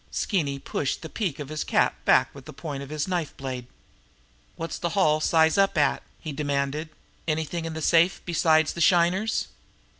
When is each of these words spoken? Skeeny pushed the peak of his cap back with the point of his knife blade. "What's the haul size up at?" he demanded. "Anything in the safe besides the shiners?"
Skeeny 0.09 0.57
pushed 0.57 1.03
the 1.03 1.09
peak 1.09 1.37
of 1.37 1.49
his 1.49 1.63
cap 1.63 2.03
back 2.05 2.33
with 2.33 2.45
the 2.45 2.53
point 2.53 2.81
of 2.81 2.89
his 2.89 3.07
knife 3.07 3.37
blade. 3.37 3.67
"What's 4.55 4.79
the 4.79 4.89
haul 4.97 5.19
size 5.19 5.59
up 5.59 5.77
at?" 5.77 6.01
he 6.19 6.31
demanded. 6.31 6.89
"Anything 7.27 7.65
in 7.65 7.75
the 7.75 7.83
safe 7.83 8.19
besides 8.25 8.73
the 8.73 8.81
shiners?" 8.81 9.49